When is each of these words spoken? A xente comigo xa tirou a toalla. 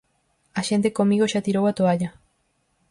A 0.59 0.61
xente 0.69 0.95
comigo 0.99 1.29
xa 1.31 1.45
tirou 1.45 1.65
a 1.67 1.75
toalla. 1.79 2.09